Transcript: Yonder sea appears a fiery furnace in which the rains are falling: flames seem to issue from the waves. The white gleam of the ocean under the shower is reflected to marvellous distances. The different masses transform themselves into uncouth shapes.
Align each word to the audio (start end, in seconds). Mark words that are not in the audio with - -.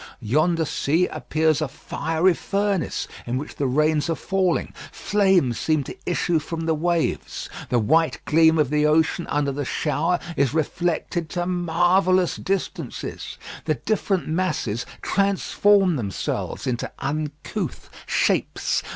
Yonder 0.19 0.65
sea 0.65 1.05
appears 1.09 1.61
a 1.61 1.67
fiery 1.67 2.33
furnace 2.33 3.07
in 3.27 3.37
which 3.37 3.57
the 3.57 3.67
rains 3.67 4.09
are 4.09 4.15
falling: 4.15 4.73
flames 4.91 5.59
seem 5.59 5.83
to 5.83 5.95
issue 6.07 6.39
from 6.39 6.61
the 6.61 6.73
waves. 6.73 7.51
The 7.69 7.77
white 7.77 8.19
gleam 8.25 8.57
of 8.57 8.71
the 8.71 8.87
ocean 8.87 9.27
under 9.29 9.51
the 9.51 9.63
shower 9.63 10.17
is 10.35 10.55
reflected 10.55 11.29
to 11.29 11.45
marvellous 11.45 12.35
distances. 12.37 13.37
The 13.65 13.75
different 13.75 14.27
masses 14.27 14.87
transform 15.03 15.97
themselves 15.97 16.65
into 16.65 16.91
uncouth 16.97 17.91
shapes. 18.07 18.81